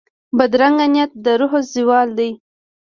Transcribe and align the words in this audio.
بدرنګه 0.37 0.87
نیت 0.93 1.11
د 1.23 1.25
روح 1.39 1.53
زوال 1.73 2.09
وي 2.17 2.31